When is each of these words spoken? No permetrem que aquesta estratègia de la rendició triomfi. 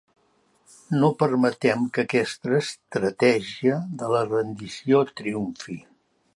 No 1.01 1.09
permetrem 1.23 1.83
que 1.97 2.01
aquesta 2.05 2.55
estratègia 2.61 3.79
de 4.03 4.11
la 4.17 4.25
rendició 4.33 5.07
triomfi. 5.23 5.81